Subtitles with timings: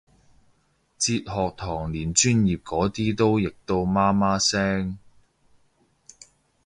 [0.97, 4.97] 哲學堂連專業嗰啲都譯到媽媽聲